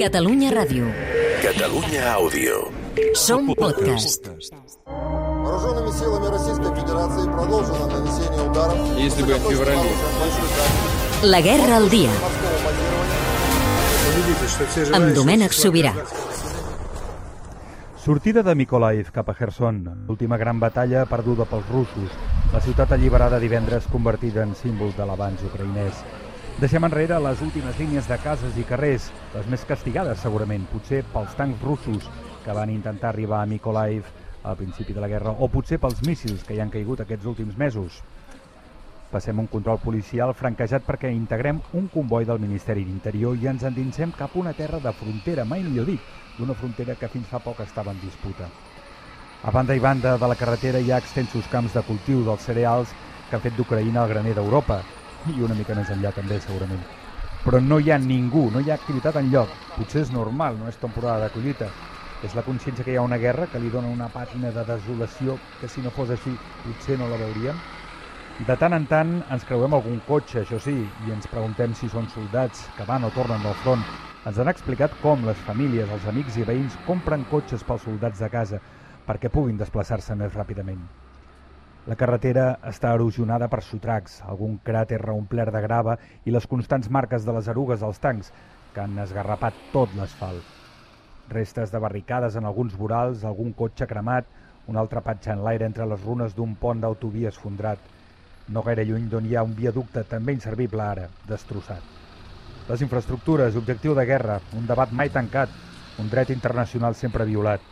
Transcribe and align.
Catalunya 0.00 0.50
Ràdio. 0.50 0.86
Catalunya 1.42 2.02
Àudio. 2.14 2.72
Som 3.14 3.54
podcast. 3.54 4.26
Вооруженными 4.86 5.90
силами 5.92 6.26
Российской 6.32 6.72
Федерации 6.74 7.24
продолжено 7.30 7.86
нанесение 7.86 8.50
ударов 8.50 8.98
Если 8.98 9.22
бы 9.22 9.34
в 9.34 9.42
феврале. 9.50 9.90
La 11.22 11.40
guerra 11.40 11.76
al 11.76 11.88
dia. 11.90 12.10
Amb 14.92 15.14
Domènec 15.14 15.52
Sobirà. 15.52 15.94
Sortida 18.04 18.42
de 18.42 18.54
Mykolaiv 18.54 19.10
cap 19.12 19.30
a 19.30 19.34
Kherson, 19.34 20.04
l'última 20.06 20.36
gran 20.36 20.58
batalla 20.60 21.06
perduda 21.06 21.46
pels 21.48 21.64
russos, 21.72 22.10
la 22.52 22.60
ciutat 22.60 22.92
alliberada 22.92 23.38
divendres 23.40 23.86
convertida 23.90 24.42
en 24.42 24.54
símbol 24.54 24.92
de 24.96 25.06
l'avanç 25.08 25.40
ucraïnès. 25.48 26.04
Deixem 26.59 26.83
enrere 26.83 27.15
les 27.23 27.39
últimes 27.39 27.77
línies 27.79 28.07
de 28.09 28.17
cases 28.19 28.57
i 28.59 28.65
carrers, 28.67 29.05
les 29.31 29.45
més 29.47 29.61
castigades 29.63 30.19
segurament, 30.19 30.65
potser 30.67 31.05
pels 31.13 31.37
tancs 31.39 31.61
russos 31.63 32.09
que 32.43 32.55
van 32.57 32.73
intentar 32.73 33.13
arribar 33.13 33.37
a 33.39 33.47
Mykolaiv 33.47 34.09
al 34.43 34.57
principi 34.59 34.91
de 34.91 34.99
la 34.99 35.07
guerra, 35.07 35.31
o 35.31 35.47
potser 35.47 35.79
pels 35.79 36.01
míssils 36.03 36.43
que 36.43 36.57
hi 36.57 36.59
han 36.59 36.73
caigut 36.73 37.05
aquests 37.05 37.29
últims 37.31 37.55
mesos. 37.55 38.01
Passem 39.07 39.39
un 39.39 39.47
control 39.47 39.79
policial 39.85 40.35
franquejat 40.35 40.83
perquè 40.83 41.13
integrem 41.15 41.63
un 41.79 41.87
comboi 41.95 42.27
del 42.27 42.43
Ministeri 42.43 42.83
d'Interior 42.83 43.39
i 43.39 43.47
ens 43.47 43.63
endinsem 43.63 44.11
cap 44.19 44.35
a 44.35 44.43
una 44.43 44.51
terra 44.51 44.83
de 44.83 44.91
frontera, 44.99 45.47
mai 45.47 45.63
millor 45.63 45.87
dit, 45.87 46.13
d'una 46.35 46.59
frontera 46.59 46.99
que 46.99 47.07
fins 47.07 47.31
fa 47.31 47.39
poc 47.39 47.63
estava 47.63 47.95
en 47.95 48.03
disputa. 48.03 48.51
A 49.47 49.55
banda 49.55 49.71
i 49.71 49.79
banda 49.79 50.17
de 50.19 50.27
la 50.27 50.35
carretera 50.35 50.83
hi 50.83 50.91
ha 50.91 50.99
extensos 50.99 51.47
camps 51.47 51.79
de 51.79 51.87
cultiu 51.87 52.27
dels 52.27 52.51
cereals 52.51 52.91
que 53.29 53.37
han 53.37 53.47
fet 53.47 53.55
d'Ucraïna 53.55 54.03
el 54.03 54.17
graner 54.17 54.35
d'Europa, 54.35 54.83
i 55.27 55.41
una 55.41 55.55
mica 55.55 55.75
més 55.75 55.89
enllà 55.91 56.11
també, 56.15 56.39
segurament. 56.39 56.83
Però 57.43 57.59
no 57.63 57.79
hi 57.79 57.91
ha 57.91 57.97
ningú, 57.99 58.49
no 58.51 58.59
hi 58.59 58.69
ha 58.69 58.77
activitat 58.79 59.15
en 59.19 59.29
lloc. 59.31 59.55
Potser 59.77 60.01
és 60.05 60.11
normal, 60.11 60.57
no 60.59 60.67
és 60.67 60.79
temporada 60.79 61.25
de 61.25 61.33
collita. 61.33 61.71
És 62.23 62.35
la 62.35 62.43
consciència 62.43 62.83
que 62.83 62.91
hi 62.91 62.97
ha 62.99 63.05
una 63.05 63.17
guerra 63.17 63.47
que 63.47 63.59
li 63.59 63.69
dona 63.71 63.87
una 63.87 64.09
pàtina 64.11 64.51
de 64.51 64.65
desolació 64.67 65.37
que 65.59 65.69
si 65.71 65.81
no 65.81 65.91
fos 65.95 66.11
així 66.11 66.35
potser 66.63 66.97
no 66.99 67.07
la 67.07 67.19
veuríem. 67.19 67.61
De 68.39 68.55
tant 68.59 68.75
en 68.75 68.85
tant 68.87 69.17
ens 69.35 69.43
creuem 69.47 69.73
algun 69.75 69.99
cotxe, 70.07 70.41
això 70.43 70.59
sí, 70.63 70.77
i 71.03 71.11
ens 71.11 71.27
preguntem 71.31 71.73
si 71.75 71.89
són 71.91 72.07
soldats 72.07 72.69
que 72.75 72.87
van 72.87 73.03
o 73.03 73.11
tornen 73.11 73.43
del 73.43 73.55
front. 73.59 73.83
Ens 74.27 74.39
han 74.39 74.51
explicat 74.51 74.95
com 74.99 75.27
les 75.27 75.39
famílies, 75.43 75.91
els 75.91 76.07
amics 76.07 76.39
i 76.39 76.47
veïns 76.47 76.79
compren 76.87 77.27
cotxes 77.27 77.67
pels 77.67 77.83
soldats 77.87 78.19
de 78.23 78.31
casa 78.31 78.63
perquè 79.07 79.31
puguin 79.31 79.59
desplaçar-se 79.59 80.15
més 80.15 80.35
ràpidament. 80.35 80.87
La 81.89 81.95
carretera 81.97 82.43
està 82.69 82.91
erosionada 82.93 83.47
per 83.49 83.63
sotracs, 83.65 84.19
algun 84.31 84.59
cràter 84.65 84.99
reomplert 85.01 85.49
de 85.55 85.61
grava 85.63 85.95
i 86.29 86.33
les 86.35 86.45
constants 86.51 86.89
marques 86.93 87.25
de 87.25 87.33
les 87.33 87.47
erugues 87.49 87.81
dels 87.81 87.97
tancs 88.03 88.29
que 88.75 88.83
han 88.83 88.99
esgarrapat 89.01 89.57
tot 89.73 89.95
l'asfalt. 89.97 90.43
Restes 91.33 91.73
de 91.73 91.81
barricades 91.81 92.37
en 92.37 92.45
alguns 92.45 92.75
vorals, 92.77 93.25
algun 93.25 93.55
cotxe 93.57 93.89
cremat, 93.89 94.29
un 94.69 94.77
altre 94.77 95.01
patge 95.01 95.33
en 95.33 95.41
l'aire 95.41 95.65
entre 95.65 95.89
les 95.89 96.05
runes 96.05 96.37
d'un 96.37 96.53
pont 96.61 96.77
d'autovia 96.83 97.33
esfondrat. 97.33 97.81
No 98.53 98.61
gaire 98.67 98.85
lluny 98.85 99.09
d'on 99.09 99.25
hi 99.25 99.33
ha 99.33 99.47
un 99.49 99.57
viaducte 99.57 100.05
també 100.13 100.37
inservible 100.37 100.85
ara, 100.85 101.09
destrossat. 101.25 101.81
Les 102.69 102.83
infraestructures, 102.85 103.57
objectiu 103.57 103.97
de 103.97 104.05
guerra, 104.05 104.37
un 104.61 104.69
debat 104.69 104.93
mai 104.93 105.09
tancat, 105.09 105.49
un 105.97 106.13
dret 106.13 106.29
internacional 106.37 106.93
sempre 106.93 107.25
violat. 107.25 107.65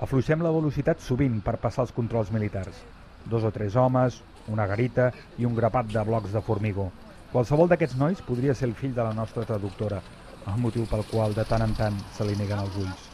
Afluixem 0.00 0.40
la 0.40 0.54
velocitat 0.62 1.04
sovint 1.04 1.42
per 1.44 1.60
passar 1.60 1.84
els 1.84 1.92
controls 1.92 2.32
militars. 2.32 2.86
Dos 3.26 3.44
o 3.44 3.50
tres 3.50 3.76
homes, 3.76 4.22
una 4.48 4.66
garita 4.66 5.10
i 5.38 5.44
un 5.44 5.54
grapat 5.56 5.90
de 5.92 6.02
blocs 6.04 6.32
de 6.32 6.42
formigó. 6.42 6.88
Qualsevol 7.32 7.68
d'aquests 7.68 7.98
nois 8.00 8.22
podria 8.24 8.54
ser 8.54 8.70
el 8.70 8.74
fill 8.74 8.94
de 8.96 9.04
la 9.04 9.12
nostra 9.12 9.44
traductora, 9.44 10.00
el 10.48 10.60
motiu 10.62 10.86
pel 10.88 11.04
qual 11.10 11.34
de 11.36 11.44
tant 11.44 11.64
en 11.66 11.74
tant 11.76 11.96
se 12.16 12.24
li 12.24 12.36
neguen 12.38 12.62
els 12.64 12.76
ulls. 12.80 13.08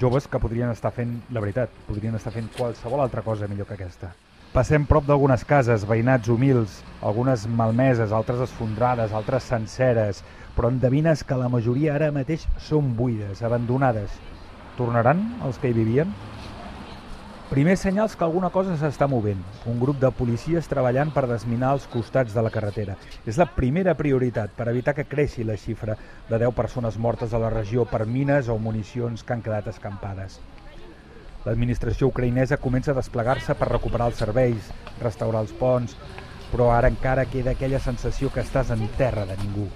Joves 0.00 0.26
que 0.26 0.40
podrien 0.40 0.70
estar 0.72 0.94
fent, 0.96 1.18
la 1.30 1.40
veritat, 1.44 1.72
podrien 1.86 2.16
estar 2.16 2.32
fent 2.32 2.48
qualsevol 2.56 3.02
altra 3.04 3.20
cosa 3.26 3.48
millor 3.48 3.68
que 3.68 3.76
aquesta. 3.76 4.14
Passem 4.52 4.84
prop 4.88 5.04
d'algunes 5.08 5.44
cases, 5.48 5.84
veïnats 5.88 6.28
humils, 6.32 6.78
algunes 7.00 7.44
malmeses, 7.60 8.12
altres 8.12 8.40
esfondrades, 8.44 9.12
altres 9.16 9.46
senceres, 9.48 10.22
però 10.56 10.68
endevines 10.72 11.22
que 11.24 11.38
la 11.40 11.48
majoria 11.52 11.94
ara 11.94 12.10
mateix 12.12 12.44
són 12.60 12.90
buides, 12.96 13.40
abandonades. 13.44 14.16
Tornaran 14.76 15.22
els 15.44 15.60
que 15.60 15.70
hi 15.70 15.76
vivien? 15.76 16.12
Primers 17.52 17.82
senyals 17.84 18.14
que 18.16 18.24
alguna 18.24 18.48
cosa 18.48 18.78
s'està 18.80 19.04
movent. 19.12 19.40
Un 19.68 19.76
grup 19.76 19.98
de 20.00 20.08
policies 20.16 20.64
treballant 20.70 21.10
per 21.12 21.26
desminar 21.28 21.74
els 21.76 21.84
costats 21.94 22.32
de 22.32 22.40
la 22.40 22.50
carretera. 22.54 22.94
És 23.28 23.36
la 23.36 23.44
primera 23.44 23.92
prioritat 23.92 24.54
per 24.56 24.70
evitar 24.70 24.94
que 24.96 25.04
creixi 25.04 25.44
la 25.44 25.58
xifra 25.60 25.98
de 26.30 26.38
10 26.40 26.54
persones 26.56 26.96
mortes 26.96 27.34
a 27.34 27.40
la 27.42 27.50
regió 27.52 27.84
per 27.90 28.06
mines 28.06 28.48
o 28.48 28.56
municions 28.56 29.20
que 29.20 29.34
han 29.34 29.42
quedat 29.44 29.68
escampades. 29.68 30.38
L'administració 31.44 32.08
ucraïnesa 32.08 32.56
comença 32.56 32.94
a 32.94 32.96
desplegar-se 32.96 33.58
per 33.60 33.68
recuperar 33.68 34.08
els 34.08 34.24
serveis, 34.24 34.72
restaurar 35.02 35.44
els 35.44 35.52
ponts, 35.60 35.92
però 36.54 36.70
ara 36.72 36.88
encara 36.88 37.26
queda 37.28 37.52
aquella 37.52 37.82
sensació 37.90 38.32
que 38.32 38.40
estàs 38.46 38.72
en 38.72 38.86
terra 38.96 39.26
de 39.28 39.36
ningú. 39.42 39.66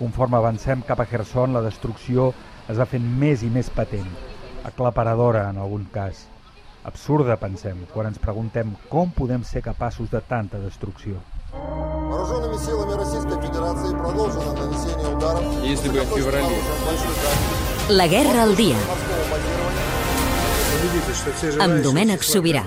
Conforme 0.00 0.40
avancem 0.40 0.88
cap 0.88 1.04
a 1.04 1.08
Kherson, 1.12 1.52
la 1.52 1.66
destrucció 1.68 2.32
es 2.64 2.80
va 2.80 2.88
fent 2.88 3.04
més 3.20 3.44
i 3.44 3.52
més 3.52 3.68
patent, 3.68 4.08
aclaparadora 4.64 5.50
en 5.52 5.60
algun 5.60 5.84
cas. 5.92 6.24
Absurda, 6.83 7.37
pensem, 7.37 7.87
quan 7.93 8.07
ens 8.07 8.17
preguntem 8.17 8.75
com 8.89 9.09
podem 9.09 9.43
ser 9.43 9.61
capaços 9.61 10.09
de 10.09 10.19
tanta 10.21 10.57
destrucció. 10.59 11.15
Вооруженными 11.53 12.57
силами 12.57 12.93
Российской 12.93 13.41
Федерации 13.41 13.95
продолжено 13.95 14.53
нанесение 14.53 15.15
ударов 15.15 15.63
Если 15.63 15.89
бы 15.89 16.01
в 16.01 16.15
феврале. 16.15 16.57
La 17.89 18.07
guerra 18.07 18.43
al 18.43 18.55
dia. 18.55 18.75
морского 18.75 19.23
базирования 19.31 19.93
Amb 21.63 21.83
Domènec 21.83 22.23
Sobirà. 22.23 22.63